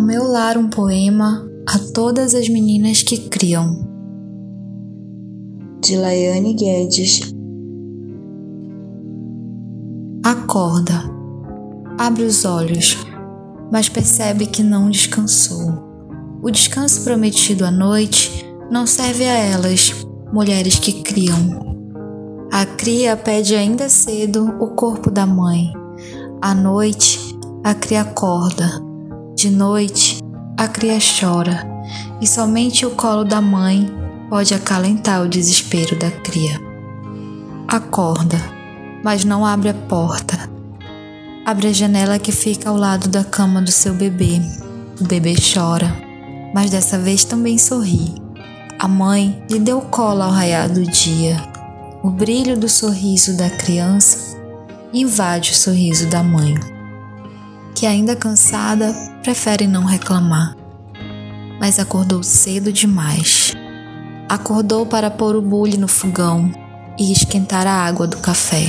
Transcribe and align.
meu 0.00 0.24
lar 0.24 0.56
um 0.56 0.68
poema 0.68 1.46
a 1.66 1.78
todas 1.92 2.34
as 2.34 2.48
meninas 2.48 3.02
que 3.02 3.28
criam. 3.28 3.86
De 5.82 5.96
Laiane 5.96 6.54
Guedes. 6.54 7.34
Acorda, 10.24 11.02
abre 11.98 12.24
os 12.24 12.44
olhos, 12.44 12.96
mas 13.70 13.88
percebe 13.88 14.46
que 14.46 14.62
não 14.62 14.90
descansou. 14.90 15.84
O 16.42 16.50
descanso 16.50 17.02
prometido 17.02 17.64
à 17.64 17.70
noite 17.70 18.44
não 18.70 18.86
serve 18.86 19.24
a 19.24 19.36
elas, 19.36 19.92
mulheres 20.32 20.78
que 20.78 21.02
criam. 21.02 21.64
A 22.52 22.64
cria 22.64 23.16
pede 23.16 23.54
ainda 23.54 23.88
cedo 23.88 24.56
o 24.60 24.68
corpo 24.68 25.10
da 25.10 25.26
mãe. 25.26 25.72
À 26.40 26.54
noite, 26.54 27.18
a 27.64 27.74
cria 27.74 28.02
acorda. 28.02 28.93
De 29.44 29.50
noite, 29.50 30.20
a 30.56 30.66
cria 30.66 30.96
chora. 30.98 31.68
E 32.18 32.26
somente 32.26 32.86
o 32.86 32.92
colo 32.92 33.24
da 33.24 33.42
mãe 33.42 33.94
pode 34.30 34.54
acalentar 34.54 35.20
o 35.20 35.28
desespero 35.28 35.98
da 35.98 36.10
cria. 36.10 36.58
Acorda, 37.68 38.40
mas 39.04 39.22
não 39.22 39.44
abre 39.44 39.68
a 39.68 39.74
porta. 39.74 40.48
Abre 41.44 41.68
a 41.68 41.72
janela 41.74 42.18
que 42.18 42.32
fica 42.32 42.70
ao 42.70 42.76
lado 42.78 43.06
da 43.10 43.22
cama 43.22 43.60
do 43.60 43.70
seu 43.70 43.92
bebê. 43.92 44.40
O 44.98 45.04
bebê 45.04 45.34
chora, 45.34 45.94
mas 46.54 46.70
dessa 46.70 46.98
vez 46.98 47.22
também 47.22 47.58
sorri. 47.58 48.14
A 48.78 48.88
mãe 48.88 49.44
lhe 49.50 49.58
deu 49.58 49.82
colo 49.82 50.22
ao 50.22 50.30
raiar 50.30 50.72
do 50.72 50.84
dia 50.84 51.36
o 52.02 52.08
brilho 52.08 52.58
do 52.58 52.66
sorriso 52.66 53.36
da 53.36 53.50
criança 53.50 54.38
invade 54.90 55.52
o 55.52 55.54
sorriso 55.54 56.06
da 56.06 56.22
mãe, 56.22 56.54
que 57.74 57.84
ainda 57.84 58.16
cansada 58.16 59.12
prefere 59.24 59.66
não 59.66 59.84
reclamar, 59.84 60.54
mas 61.58 61.80
acordou 61.80 62.22
cedo 62.22 62.72
demais. 62.72 63.52
Acordou 64.28 64.86
para 64.86 65.10
pôr 65.10 65.34
o 65.34 65.42
bule 65.42 65.76
no 65.76 65.88
fogão 65.88 66.52
e 66.96 67.10
esquentar 67.10 67.66
a 67.66 67.72
água 67.72 68.06
do 68.06 68.18
café. 68.18 68.64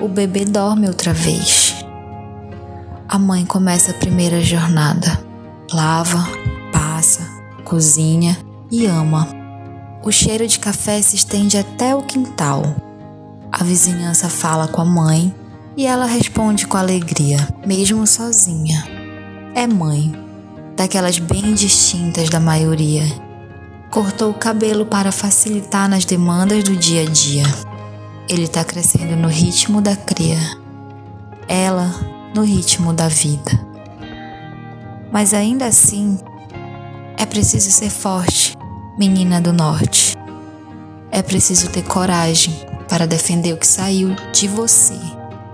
O 0.00 0.08
bebê 0.08 0.44
dorme 0.44 0.88
outra 0.88 1.12
vez. 1.12 1.76
A 3.08 3.18
mãe 3.18 3.46
começa 3.46 3.92
a 3.92 3.94
primeira 3.94 4.42
jornada. 4.42 5.22
Lava, 5.72 6.26
passa, 6.72 7.20
cozinha 7.64 8.36
e 8.70 8.86
ama 8.86 9.44
o 10.04 10.12
cheiro 10.12 10.46
de 10.46 10.58
café 10.58 11.00
se 11.00 11.16
estende 11.16 11.56
até 11.56 11.94
o 11.94 12.02
quintal. 12.02 12.62
A 13.50 13.64
vizinhança 13.64 14.28
fala 14.28 14.68
com 14.68 14.82
a 14.82 14.84
mãe 14.84 15.34
e 15.78 15.86
ela 15.86 16.04
responde 16.04 16.66
com 16.66 16.76
alegria, 16.76 17.38
mesmo 17.66 18.06
sozinha. 18.06 19.03
É 19.54 19.66
mãe, 19.66 20.12
daquelas 20.76 21.18
bem 21.18 21.54
distintas 21.54 22.28
da 22.28 22.40
maioria. 22.40 23.04
Cortou 23.90 24.30
o 24.30 24.34
cabelo 24.34 24.84
para 24.84 25.12
facilitar 25.12 25.88
nas 25.88 26.04
demandas 26.04 26.64
do 26.64 26.76
dia 26.76 27.02
a 27.02 27.04
dia. 27.04 27.44
Ele 28.28 28.44
está 28.44 28.64
crescendo 28.64 29.14
no 29.14 29.28
ritmo 29.28 29.80
da 29.80 29.94
cria, 29.94 30.38
ela 31.46 31.94
no 32.34 32.42
ritmo 32.42 32.92
da 32.92 33.06
vida. 33.06 33.52
Mas 35.12 35.32
ainda 35.32 35.66
assim, 35.66 36.18
é 37.16 37.24
preciso 37.24 37.70
ser 37.70 37.90
forte 37.90 38.56
menina 38.98 39.40
do 39.40 39.52
norte. 39.52 40.16
É 41.10 41.22
preciso 41.22 41.68
ter 41.70 41.82
coragem 41.82 42.54
para 42.88 43.06
defender 43.06 43.52
o 43.52 43.56
que 43.56 43.66
saiu 43.66 44.16
de 44.32 44.48
você, 44.48 44.98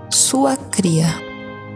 sua 0.09 0.57
cria. 0.57 1.30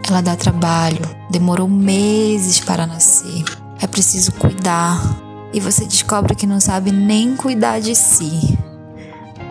Ela 0.08 0.20
dá 0.20 0.36
trabalho, 0.36 1.02
demorou 1.30 1.68
meses 1.68 2.60
para 2.60 2.86
nascer. 2.86 3.44
É 3.80 3.86
preciso 3.86 4.32
cuidar 4.32 5.00
e 5.52 5.60
você 5.60 5.84
descobre 5.84 6.34
que 6.34 6.46
não 6.46 6.60
sabe 6.60 6.92
nem 6.92 7.36
cuidar 7.36 7.80
de 7.80 7.94
si. 7.94 8.58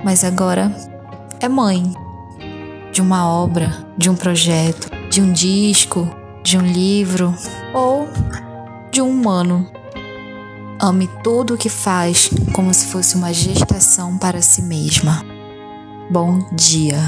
Mas 0.03 0.23
agora 0.23 0.73
é 1.39 1.49
mãe 1.49 1.93
de 2.91 3.01
uma 3.01 3.27
obra, 3.27 3.85
de 3.97 4.09
um 4.09 4.15
projeto, 4.15 4.89
de 5.09 5.21
um 5.21 5.33
disco, 5.33 6.09
de 6.43 6.57
um 6.57 6.61
livro 6.61 7.35
ou 7.73 8.07
de 8.91 9.01
um 9.01 9.09
humano 9.09 9.69
Ame 10.79 11.09
tudo 11.23 11.53
o 11.53 11.57
que 11.57 11.69
faz 11.69 12.29
como 12.53 12.73
se 12.73 12.87
fosse 12.87 13.15
uma 13.15 13.33
gestação 13.33 14.17
para 14.17 14.41
si 14.41 14.61
mesma. 14.61 15.25
Bom 16.11 16.47
dia. 16.51 16.99